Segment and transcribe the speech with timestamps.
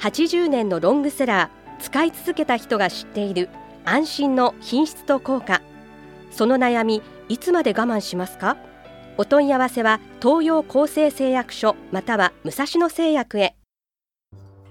[0.00, 3.48] 80年のロングセラー使い続けた人が知っている
[3.84, 5.62] 安心の品質と効果。
[6.30, 8.56] その悩みいつまで我慢しますか？
[9.16, 13.56] お問い合わせは東洋厚生製薬所または武蔵野製薬へ。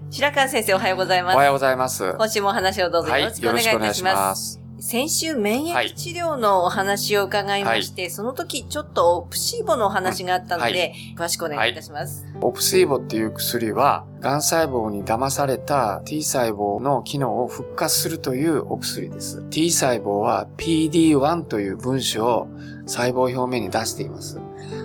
[0.09, 1.35] 白川先生おはようございます。
[1.35, 2.13] おはようございます。
[2.13, 4.66] 今週もお話をどうぞよろしくお願いいたします,、す。
[4.79, 19.43] 先週免疫治療のお話を伺いまして、その時ちょっとオプシーボのお話があったので、は詳しくお願いいたします、オプシーボっていう薬は、癌細胞に騙された T 細胞の機能を復活するというお薬です。
[19.49, 22.47] T 細胞は PD1 という分子を
[22.85, 24.39] 細胞表面に出しています。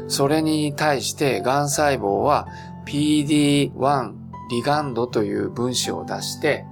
[0.08, 2.48] それに対して癌細胞は
[2.86, 4.12] PD1
[4.50, 6.64] リガンドという分子を出して、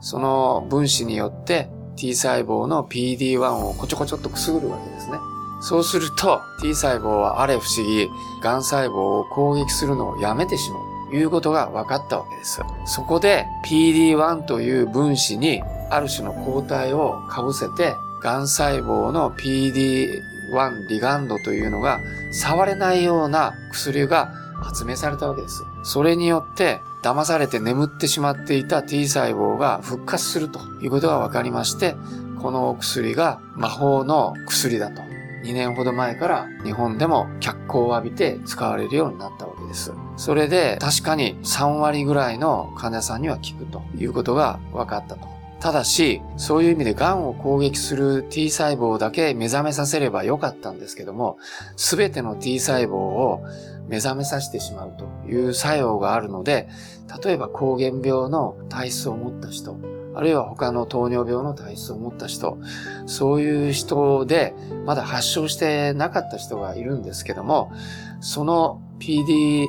[0.00, 5.18] その分子によって T 細胞の PD1 をこちょこちょっとくすぐるわけですね。
[5.60, 8.08] そうすると T 細胞はあれ不思議、
[8.42, 12.60] 癌細胞を攻撃するのをやめてしまうということが分かったわけです。
[12.84, 22.00] そこで PD1 という分子にある種の抗体を被せて、癌細胞の PD1 リガンドというのが
[22.32, 25.64] 触れないような薬が発明されたわけです。
[25.82, 31.96] それによって騙されて眠ってしまっていた T 細胞が復活するということが分かりまして、
[32.40, 35.02] このお薬が魔法の薬だと。
[35.44, 39.92] 2年ほど前から日本でも脚光を浴びて使われるようになったわけです。
[40.16, 45.36] それで確かに3割ぐらいの患者さんには効くということが分かったと。
[45.60, 51.38] ただし、そういう意味で癌を攻撃する T 細胞だけ目覚めさせればよかったんですけども、
[51.76, 53.42] すべての T 細胞を
[53.88, 56.68] 目覚めさせてしまうという作用があるので、
[57.22, 59.76] 例えば膠原病の体質を持った人、
[60.14, 62.58] あるいは他の糖尿病の体質を持った人、
[63.04, 64.54] そういう人で
[64.86, 67.70] まだ発症してなかった人がいるんですけども、
[68.20, 69.66] その PD1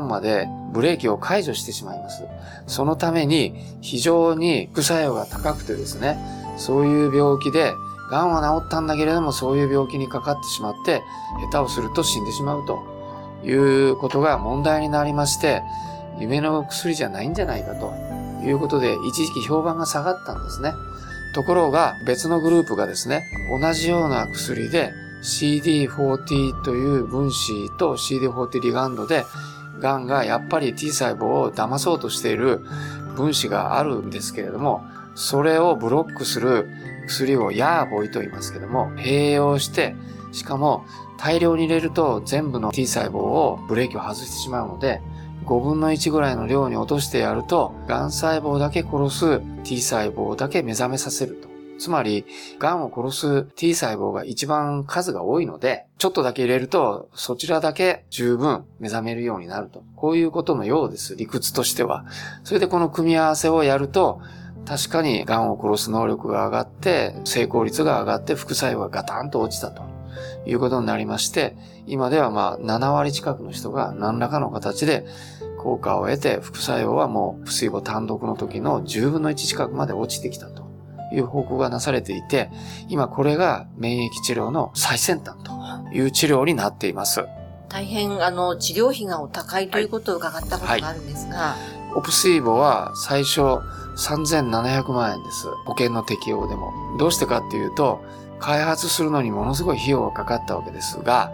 [0.00, 2.24] までブレーキを解除してしまいます。
[2.66, 6.16] そのために非常に副作用が高くてですね、
[6.56, 7.72] そういう病気で、
[8.10, 11.02] 癌は治ったんだけれどもそういう病気にかかってしまって、
[11.52, 12.78] 下手をすると死んでしまうと
[13.44, 15.62] いうことが問題になりまして、
[16.18, 17.94] 夢の薬じゃないんじゃないかと
[18.44, 20.72] いうことで、一時期評判が下がったんですね。
[21.34, 23.22] ところが別のグループがですね、
[23.60, 24.92] 同じような薬で
[25.22, 29.24] CD40 という分子と CD40 リガンドで、
[29.80, 32.60] 癌がやっぱり T 細胞を騙そうとしている
[33.16, 34.84] 分子があるんですけれども、
[35.14, 36.68] それをブロックする
[37.10, 39.94] 薬をヤーボイと言いますけども、併用して、
[40.32, 40.84] しかも
[41.18, 45.02] 大量に入れると全部の T 細胞をブレーキを外してしまうので、
[45.44, 51.50] 5分の1ぐらいの量に落としてやると、癌細胞だけ殺す T 細胞だけ目覚めさせると。
[51.80, 52.26] つまり、
[52.58, 59.82] 癌を殺す T 細胞が一番数が多いので、ちょっとだけ入れると、そちらだけ十分目覚めるようになると。
[59.96, 62.04] こういうことのようです、理屈としては。
[62.44, 64.20] それでこの組み合わせをやると、
[64.66, 69.82] 確かに癌を殺す能力が上がって、成功率が上がって、副作用がガタンと落ちたと。
[70.46, 71.56] いうことになりまして、
[71.86, 75.06] 今ではまあ7割近くの人が何らかの形で
[75.58, 80.68] 効果を得て、副作用はもう、不水母単独の時の10分の1近くまで落ちてきたと。
[81.12, 82.50] いう報告がなされていて、
[82.88, 85.60] 今これが免疫治療の最先端と。
[85.92, 87.24] いう治療になっています。
[87.68, 91.56] 大変あの治療費がお高いということを伺ったことがあるんですが、
[91.94, 93.58] オプシーボは最初
[94.00, 95.48] 3700万円です。
[95.64, 96.72] 保険の適用でも。
[96.98, 98.02] どうしてかっていうと、
[98.38, 101.30] 開発するのにものすごい費用がかかったわけですが、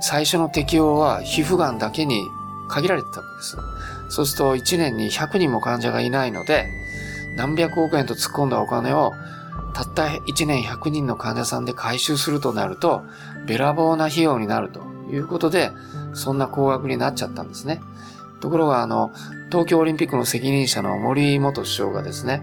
[0.00, 2.26] 最初の適用は皮膚がんだけに
[2.68, 3.56] 限られてたわけです。
[4.08, 6.66] そうすると1年に100人も患者がいないので、
[7.36, 9.12] 何百億円と突っ込んだお金を
[9.74, 13.02] たった1年100人の患者さんで回収するとなると、
[13.46, 14.80] べらぼうな費用になると
[15.10, 15.70] いうことで、
[16.14, 17.82] そんな高額になっちゃったんですね。
[18.40, 19.12] ところが、あの、
[19.50, 22.42] 東京オリンピックの責任者の森元首相がですね、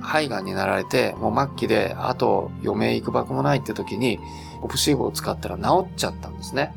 [0.00, 4.18] 肺がんになられて、もう末期で、あと余命いくばくもないって時に、
[4.62, 6.74] オプシーボを使ったら治っちゃったんですね。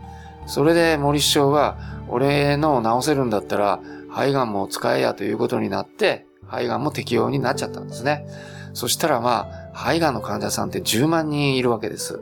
[0.47, 1.77] それで森首相が、
[2.09, 3.79] 俺の治せるんだったら、
[4.09, 8.25] 肺がんも使えやということになって、肺がんも適用になっちゃったんですね。
[8.73, 12.19] そしたらまあ、肺がんの患者さんって10万人いるわけです。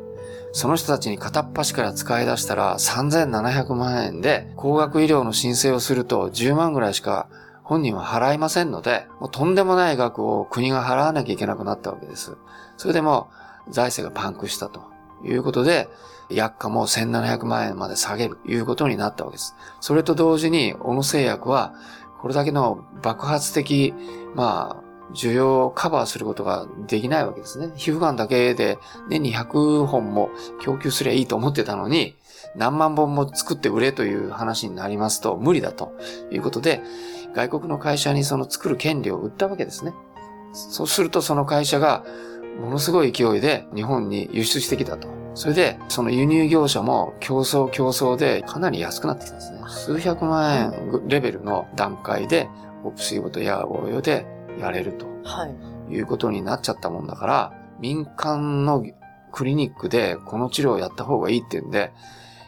[0.52, 7.30] その人たちに片っ端から使い出したら3700万円で高額医療の申請をすると10万ぐらいしか
[7.70, 12.36] 本人は払いませんので、もうとんでもない額を国が払わなきゃいけなくなったわけです。
[12.78, 13.30] それでも
[13.70, 14.82] 財政がパンクしたと
[15.24, 15.88] いうことで、
[16.32, 19.56] 薬価も1700万円まで下げるということになったわけです。
[19.82, 21.76] それと同時に、小野製薬は、
[22.22, 23.94] これだけの爆発的、
[24.34, 27.72] まあ、需要をカバーすることができないわけですね。
[27.76, 28.78] 皮膚がんだけで
[29.10, 30.30] 年に100本も
[30.62, 32.16] 供給すりゃいいと思ってたのに、
[32.56, 35.94] 何万本も作って売れという話になりますと無理だと
[36.32, 36.82] いうことで、
[37.34, 39.94] 外国の会社にその作る権利を売ったわけですね。
[40.54, 42.04] そうするとその会社が
[42.60, 45.08] ものすごい勢いで日本に輸出してきたと。
[45.36, 49.60] それで、その輸入業者も競争競争でかなり安くなってきたんですね。
[49.68, 52.50] 数百万円レベルの段階で、
[52.84, 54.26] オプシーボとヤーボーヨで
[54.60, 55.06] やれると。
[55.24, 55.94] はい。
[55.94, 58.86] いうことになっちゃったもんだから、民間の
[59.32, 61.92] クリニックでこの治療をやった方がいいっていうんで、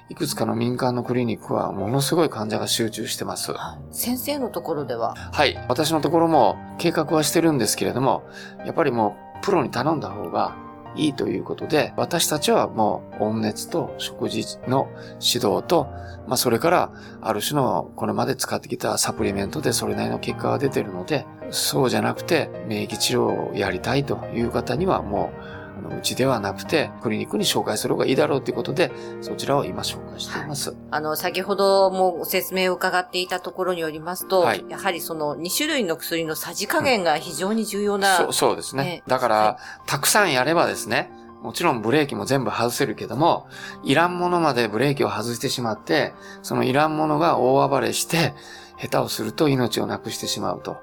[0.09, 3.53] いくつかの民間のクリニックはものすごい患者が集中してます。
[3.91, 5.15] 先生のところでは？
[5.15, 5.55] はい。
[5.69, 8.23] 私のところも計画はしてるんですけれども、
[8.65, 10.55] やっぱりもうプロに頼んだ方が
[10.95, 14.87] いいということで、私たちはもう温熱と食事の
[15.21, 15.87] 指導と、
[16.27, 16.91] まあそれから
[17.21, 28.91] ある種のこれまで使ってきたサプリメントでそれなりの結果が出てるので、そうじゃなくて免疫治療をやりたいという方にはもううちではなくて、クリニックに紹介する方がいいだろうということで、
[29.21, 30.69] そちらを今紹介しています。
[30.69, 39.03] はい、あの、先ほどもご説明を伺っていたところによりますと、はい、やはりその2種類の薬のさじ加減が非常に重要な、うん、そうそうですね。
[39.07, 41.11] だから、はい、たくさんやればですね、
[41.41, 43.47] もちろんブレーキも全部外せるけども、
[43.83, 46.13] いらんものまでブレーキを外してしまって、
[46.43, 48.33] そのいらんものが大暴れして、
[48.79, 50.77] 下手をすると命をなくしてしまうと。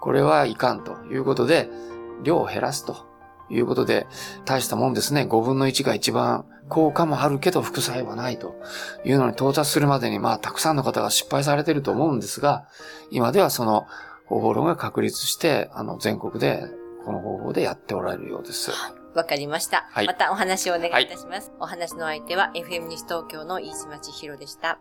[0.00, 1.68] これはいかんということで、
[2.22, 3.09] 量を減らすと。
[3.50, 4.06] いうことで、
[4.44, 5.26] 大したもんですね。
[5.28, 8.54] 5分の1が一番効果もあるけど副作用はないと
[9.04, 12.66] いうのに到達するまでに、まあ、たくさんの方が失敗されてると思うんですが、
[13.10, 13.86] 今ではその
[14.26, 16.64] 方法論が確立して、あの、全国で
[17.04, 18.70] この方法でやっておられるようです。
[19.14, 19.88] わかりました。
[19.90, 21.48] はい、またお話をお願いいたします。
[21.48, 24.78] はい、お話の相手は FM 西東京の飯島千尋でした。